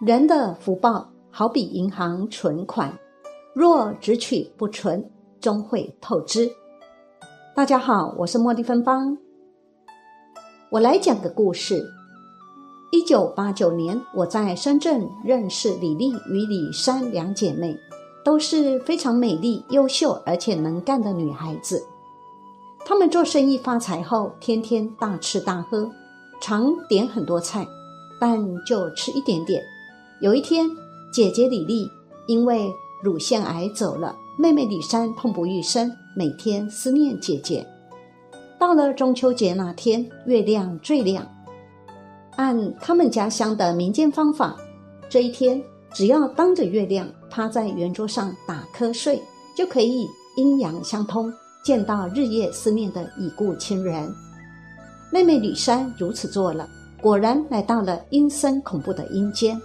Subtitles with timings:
[0.00, 2.90] 人的福报好比银行存款，
[3.52, 5.04] 若只取不存，
[5.42, 6.50] 终会透支。
[7.54, 9.18] 大家好，我是茉莉芬芳，
[10.70, 11.84] 我来讲个故事。
[12.92, 17.76] 一九八九年，我在深圳认识李丽与李珊两姐妹，
[18.24, 21.84] 都是非常美丽、优秀而且能干的女孩子。
[22.86, 25.90] 她们做生意发财后，天天大吃大喝，
[26.40, 27.66] 常点很多菜，
[28.18, 29.62] 但就吃一点点。
[30.20, 30.68] 有一天，
[31.10, 31.90] 姐姐李丽
[32.26, 32.70] 因为
[33.02, 37.66] 乳腺癌走了，妹妹李珊痛不欲生，每天思念姐姐。
[38.58, 41.26] 到了中秋节那天，月亮最亮。
[42.36, 44.54] 按他们家乡的民间方法，
[45.08, 49.22] 这一天只要当着月亮趴在圆桌上打瞌睡，
[49.56, 51.32] 就可以阴阳相通，
[51.64, 54.14] 见到日夜思念的已故亲人。
[55.10, 56.68] 妹妹李珊如此做了，
[57.00, 59.58] 果然来到了阴森恐怖的阴间。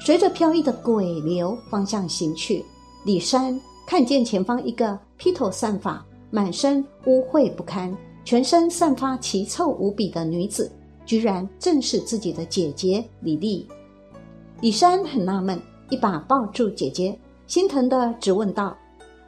[0.00, 2.64] 随着飘逸的鬼流方向行去，
[3.04, 10.70] 李山看见前方一个披头散发、满身污秽不堪、全身散发奇臭无比的女子，
[11.06, 13.66] 居然正是自己的姐姐李丽。
[14.60, 15.60] 李山很纳闷，
[15.90, 18.76] 一把抱住姐姐，心疼的直问道：“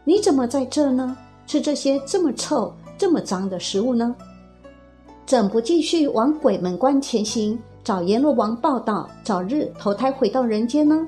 [0.04, 1.16] 你怎么在这呢？
[1.46, 4.14] 吃这些这么臭、这么脏的食物呢？
[5.24, 11.06] 怎不继续往鬼门关前行？”找阎罗王报道，早日投胎回到人间呢？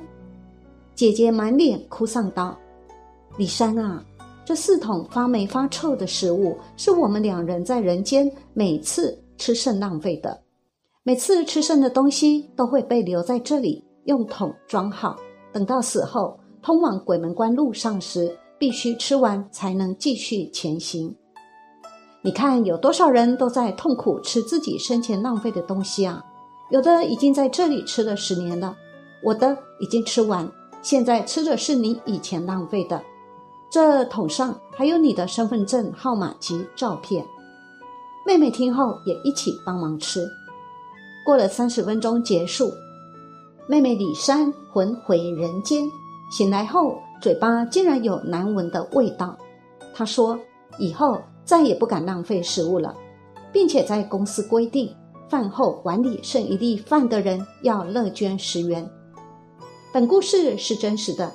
[0.95, 2.57] 姐姐满脸哭丧道
[3.37, 4.01] ：“李珊啊，
[4.45, 10.41] 这四桶发霉发臭的食物，是我们两人在人间每次吃剩浪费的。
[11.03, 15.17] 每次吃剩的东西都会被留在这里，用桶装好，
[15.53, 21.13] 等到死后通往鬼门关路上时，必须吃完才能继续前行。
[22.23, 26.25] 你看，有多少人都在痛苦吃自己生前浪费的东西啊！”
[26.71, 28.77] 有的已经在这里吃了十年了，
[29.23, 30.47] 我的已经吃完，
[30.83, 33.03] 现在吃的是你以前浪费的。
[33.71, 37.25] 这桶上还有你的身份证号码及照片。
[38.27, 40.29] 妹妹听后也一起帮忙吃。
[41.25, 42.71] 过了三十分钟结束，
[43.67, 45.85] 妹妹李珊魂回人间，
[46.31, 49.37] 醒来后嘴巴竟然有难闻的味道。
[49.95, 50.39] 她说
[50.79, 52.95] 以后再也不敢浪费食物了，
[53.53, 54.95] 并且在公司规定。
[55.29, 58.89] 饭后碗里剩一粒饭的人要乐捐十元。
[59.93, 61.31] 本故事是真实的，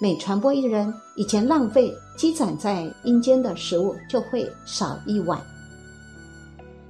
[0.00, 5.40] 每传播一人以前浪费积攒在阴间的食物就会少一碗。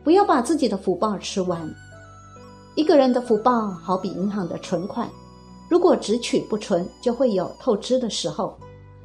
[0.03, 1.73] 不要把自己的福报吃完。
[2.75, 5.09] 一个人的福报好比银行的存款，
[5.69, 8.57] 如果只取不存，就会有透支的时候。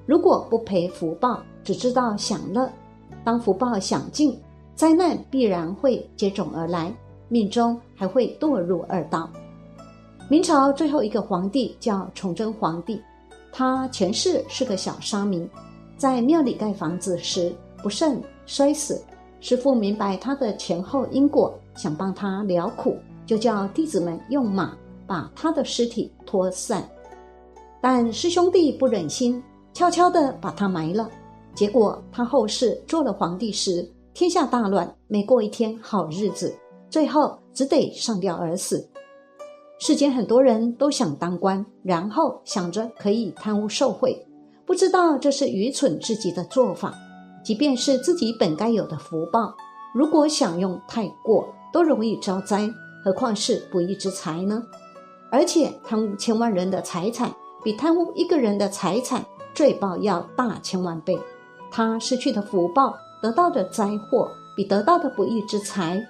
[0.08, 2.68] 如果不赔福报，只知道享乐，
[3.24, 4.40] 当福报享尽，
[4.76, 6.96] 灾难必然会接踵而来。
[7.28, 9.30] 命中还会堕入二道。
[10.28, 13.02] 明朝最后一个皇帝叫崇祯皇帝，
[13.52, 15.48] 他前世是个小沙弥，
[15.98, 17.54] 在庙里盖房子时
[17.84, 19.04] 不慎摔死。
[19.40, 24.76] 师傅明白他的前后因果，想帮他疗苦，就叫弟子们用马
[25.06, 26.84] 把他的尸体拖散。
[27.80, 29.44] 但师兄弟不忍心，
[29.74, 31.08] 悄悄地把他埋了。
[31.54, 36.56] 结果他后世做了皇帝时，天下大乱，没过一天好日子。
[36.96, 38.90] 最后只得上吊而死。
[39.80, 44.26] 世间很多人都想当官，然后想着可以贪污受贿，
[44.66, 46.96] 不知道这是愚蠢至极的做法。
[47.44, 49.54] 即便是自己本该有的福报，
[49.94, 52.66] 如果享用太过，都容易招灾，
[53.04, 54.64] 何况是不义之财呢？
[55.30, 57.30] 而且贪污千万人的财产，
[57.62, 59.22] 比贪污一个人的财产
[59.54, 61.20] 罪报要大千万倍。
[61.70, 66.02] 他失去的福报，得到的灾祸，比得到的不义之财。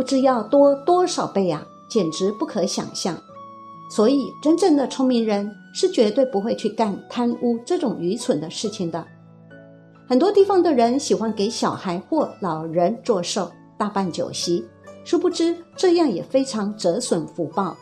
[0.00, 3.14] 不知要多多少倍啊，简直不可想象。
[3.90, 9.06] 所以，真正的聪明人是绝对不会去干贪污这种愚蠢的事情的。
[10.08, 14.64] 很多地方的人喜欢给小孩或老人做寿、大办酒席，
[15.04, 17.76] 殊不知这样也非常折损福报。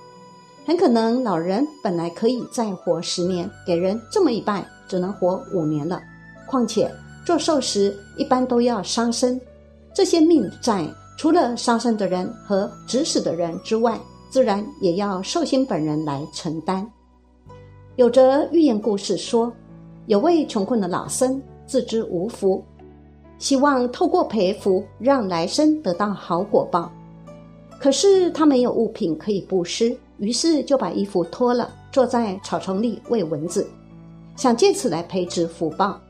[0.67, 6.03] 很可能老人本来可以再活十年，给人这么一拜，只能活五年了。
[6.49, 6.93] 况且
[7.25, 9.41] 做寿时一般都要杀生，
[9.95, 10.85] 这些命债。
[11.19, 13.99] 除了杀生的人和指使的人之外，
[14.31, 16.89] 自然也要寿星本人来承担。
[17.97, 19.53] 有则寓言故事说，
[20.07, 22.63] 有位穷困的老僧自知无福，
[23.37, 26.89] 希望透过培福让来生得到好果报。
[27.81, 33.69] 可是他没有物品可以布施，于是就把衣服脱了，坐在草丛里喂蚊子，
[34.37, 36.01] 想借此来培植福报。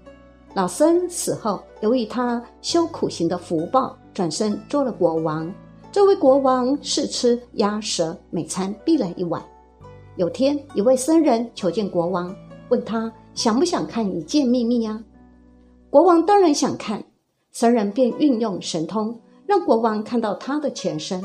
[0.53, 3.97] 老僧死后，由于他修苦行的福报。
[4.19, 5.49] 转身做了国王，
[5.93, 9.41] 这位国王试吃鸭舌，每餐必来一碗。
[10.17, 12.35] 有天，一位僧人求见国王，
[12.69, 15.01] 问他想不想看一件秘密呀？
[15.89, 17.01] 国王当然想看，
[17.53, 19.17] 僧人便运用神通，
[19.47, 21.23] 让国王看到他的前身。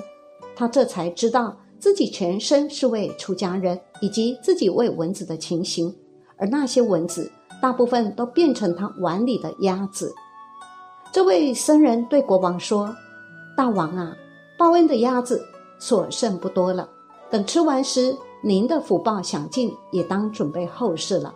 [0.56, 5.92] 他这才知道自己全身是位出家人，以及自己喂蚊子的情形，
[6.38, 10.14] 而那些蚊子大部分都变成他碗里的鸭子。
[11.14, 12.92] 这位僧人对国王说
[13.56, 14.18] ：“大王啊，
[14.58, 15.46] 报恩的鸭子
[15.78, 16.90] 所剩不多了，
[17.30, 21.32] 等吃完时，您的福报享尽，也当准备后事了。”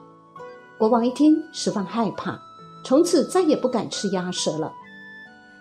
[0.80, 2.42] 国王一听，十分害怕，
[2.84, 4.74] 从此再也不敢吃鸭舌了。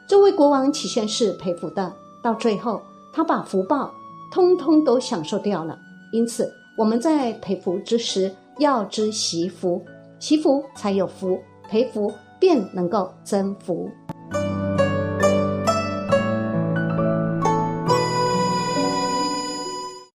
[0.08, 1.92] 这位国王起先是佩服的，
[2.22, 2.80] 到最后。
[3.12, 3.94] 他把福报
[4.30, 5.78] 通通都享受掉了，
[6.12, 9.82] 因此我们在培福之时要知惜福，
[10.18, 11.38] 惜福才有福，
[11.68, 13.90] 培福便能够征服。